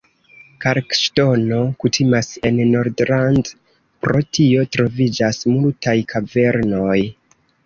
[0.63, 3.51] Kalkoŝtono kutimas en Nordland,
[4.07, 6.97] pro tio troviĝas multaj kavernoj.